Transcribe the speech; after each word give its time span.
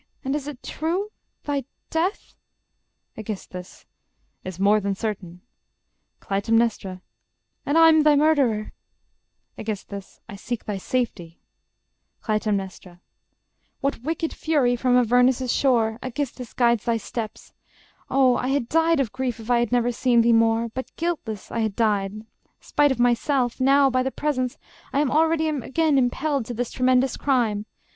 And 0.25 0.35
is 0.35 0.47
it 0.47 0.63
true?... 0.63 1.11
Thy 1.43 1.63
death... 1.91 2.33
Aegis. 3.15 3.85
Is 4.43 4.59
more 4.59 4.79
than 4.79 4.95
certain.... 4.95 5.41
Cly. 6.19 6.41
And 7.67 7.77
I'm 7.77 8.01
thy 8.01 8.15
murderer!... 8.15 8.73
Aegis. 9.59 10.19
I 10.27 10.35
seek 10.35 10.65
thy 10.65 10.77
safety. 10.79 11.39
Cly. 12.19 12.39
What 13.81 14.01
wicked 14.01 14.33
fury 14.33 14.75
from 14.75 14.97
Avernus' 14.97 15.51
shore, 15.51 15.99
Aegisthus, 16.01 16.53
guides 16.55 16.85
thy 16.85 16.97
steps? 16.97 17.53
Oh, 18.09 18.37
I 18.37 18.47
had 18.47 18.69
died 18.69 18.99
Of 18.99 19.11
grief, 19.11 19.39
if 19.39 19.51
I 19.51 19.59
had 19.59 19.71
never 19.71 19.91
seen 19.91 20.21
thee 20.21 20.33
more; 20.33 20.69
But 20.69 20.91
guiltless 20.95 21.51
I 21.51 21.59
had 21.59 21.75
died: 21.75 22.25
spite 22.59 22.91
of 22.91 22.97
myself, 22.99 23.59
Now, 23.61 23.91
by 23.91 24.01
thy 24.01 24.09
presence, 24.09 24.57
I 24.91 25.03
already 25.03 25.47
am 25.47 25.61
Again 25.61 25.99
impelled 25.99 26.47
to 26.47 26.55
this 26.55 26.71
tremendous 26.71 27.17
crime... 27.17 27.67